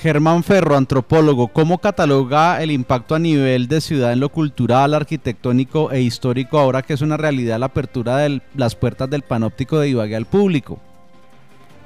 [0.00, 5.90] Germán Ferro, antropólogo, ¿cómo cataloga el impacto a nivel de ciudad en lo cultural, arquitectónico
[5.90, 9.88] e histórico ahora que es una realidad la apertura de las puertas del panóptico de
[9.88, 10.78] Ibagué al público?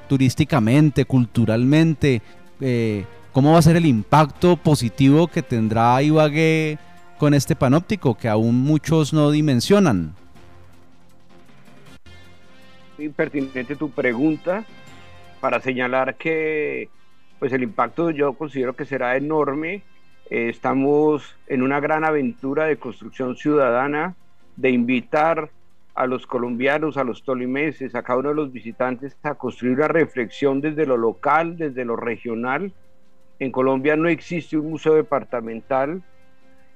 [0.07, 2.21] Turísticamente, culturalmente,
[2.61, 6.77] eh, ¿cómo va a ser el impacto positivo que tendrá Ibagué
[7.17, 10.13] con este panóptico que aún muchos no dimensionan?
[12.99, 14.65] Muy pertinente tu pregunta
[15.41, 16.89] para señalar que
[17.39, 19.83] pues el impacto yo considero que será enorme.
[20.29, 24.15] Eh, estamos en una gran aventura de construcción ciudadana,
[24.55, 25.49] de invitar
[25.95, 29.87] a los colombianos, a los tolimenses, a cada uno de los visitantes a construir una
[29.87, 32.73] reflexión desde lo local, desde lo regional.
[33.39, 36.01] En Colombia no existe un museo departamental,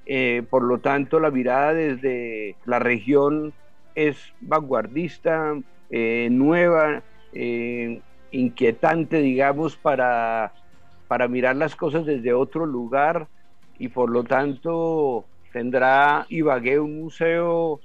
[0.06, 3.54] eh, por lo tanto la mirada desde la región
[3.96, 5.56] es vanguardista,
[5.90, 7.02] eh, nueva,
[8.32, 10.54] inquietante, digamos, para,
[11.08, 13.28] para mirar las cosas desde otro lugar
[13.80, 17.80] y por lo tanto tendrá Ibagué un museo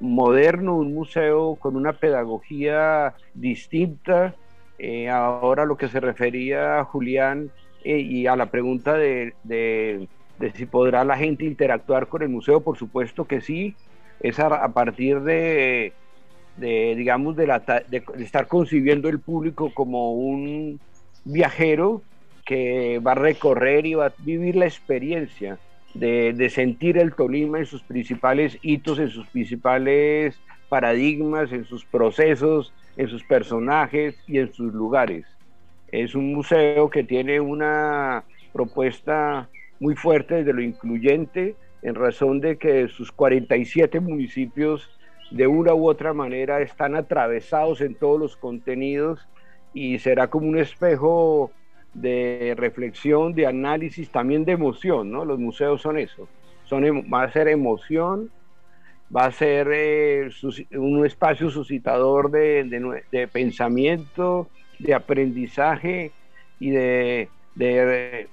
[0.00, 4.34] moderno, un museo con una pedagogía distinta.
[4.78, 7.50] Eh, ahora lo que se refería a Julián
[7.84, 10.08] eh, y a la pregunta de, de,
[10.54, 13.76] si podrá la gente interactuar con el museo, por supuesto que sí,
[14.20, 15.92] es a partir de,
[16.62, 17.44] de digamos, de,
[18.20, 20.78] estar concibiendo el público como un
[21.24, 22.02] viajero
[22.44, 25.58] que va a recorrer y va a vivir la experiencia
[25.94, 30.38] de, de, sentir el Tolima en sus principales hitos, en sus principales
[30.68, 35.26] paradigmas, en sus procesos, en sus personajes y en sus lugares.
[35.88, 39.48] Es un museo que tiene una propuesta
[39.80, 44.88] muy fuerte desde lo incluyente, en razón de que sus 47 municipios
[45.32, 49.26] de una u otra manera están atravesados en todos los contenidos
[49.72, 51.50] y será como un espejo
[51.94, 55.24] de reflexión, de análisis, también de emoción, ¿no?
[55.24, 56.28] Los museos son eso,
[56.64, 58.30] son, va a ser emoción,
[59.14, 60.28] va a ser eh,
[60.72, 64.48] un espacio suscitador de, pensamiento,
[64.78, 66.12] de aprendizaje
[66.60, 68.28] y de, de,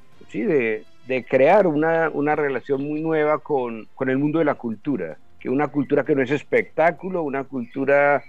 [1.30, 5.70] crear una, una, relación muy nueva con, con el mundo de la cultura que una
[5.70, 8.24] cultura que no es espectáculo, una cultura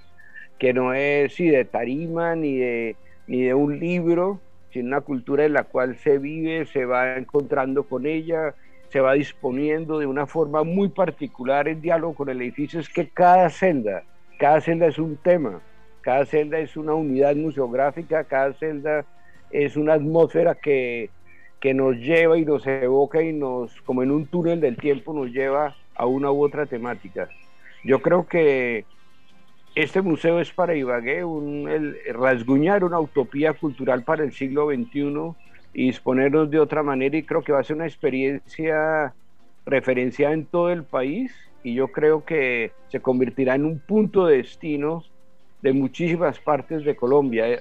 [0.59, 4.41] que no es sí, de tarima ni de, ni de un libro,
[4.71, 8.54] sino una cultura en la cual se vive, se va encontrando con ella,
[8.91, 13.09] se va disponiendo de una forma muy particular en diálogo con el edificio, es que
[13.09, 14.04] cada celda,
[14.38, 15.60] cada celda es un tema,
[16.03, 19.04] cada celda es una unidad museográfica, cada celda
[19.50, 21.10] es una atmósfera que,
[21.60, 25.31] que nos lleva y nos evoca y nos, como en un túnel del tiempo, nos
[25.31, 27.28] lleva a una u otra temática.
[27.84, 28.86] Yo creo que
[29.74, 31.68] este museo es para Ibagué un,
[32.14, 35.34] rasguñar una utopía cultural para el siglo XXI
[35.74, 39.12] y disponernos de otra manera y creo que va a ser una experiencia
[39.66, 44.38] referenciada en todo el país y yo creo que se convertirá en un punto de
[44.38, 45.04] destino
[45.60, 47.60] de muchísimas partes de Colombia eh,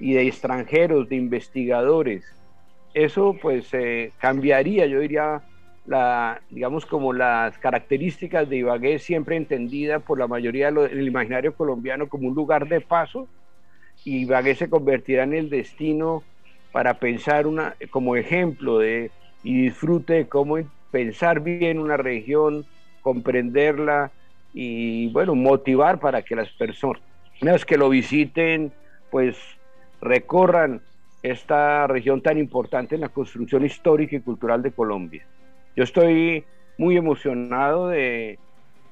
[0.00, 2.24] y de extranjeros, de investigadores.
[2.94, 5.42] Eso pues eh, cambiaría, yo diría,
[5.86, 12.08] la, digamos, como las características de Ibagué, siempre entendida por la mayoría del imaginario colombiano
[12.08, 13.28] como un lugar de paso,
[14.04, 16.22] y Ibagué se convertirá en el destino
[16.72, 19.10] para pensar una, como ejemplo de,
[19.42, 20.56] y disfrute de cómo
[20.90, 22.64] pensar bien una región,
[23.02, 24.10] comprenderla
[24.52, 28.72] y, bueno, motivar para que las personas que lo visiten,
[29.10, 29.36] pues
[30.00, 30.80] recorran
[31.22, 35.26] esta región tan importante en la construcción histórica y cultural de Colombia.
[35.76, 36.44] Yo estoy
[36.78, 38.38] muy emocionado de,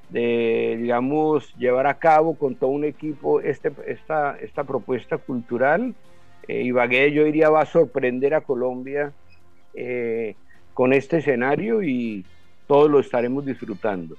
[0.09, 5.95] digamos, llevar a cabo con todo un equipo este, esta, esta propuesta cultural.
[6.47, 9.13] Eh, Ibagué, yo diría, va a sorprender a Colombia
[9.73, 10.35] eh,
[10.73, 12.25] con este escenario y
[12.67, 14.15] todos lo estaremos disfrutando.